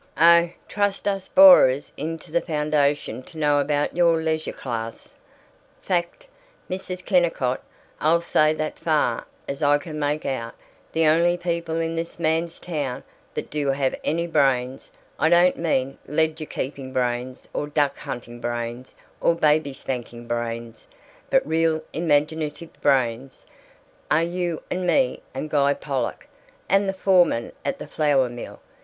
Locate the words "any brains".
14.03-14.89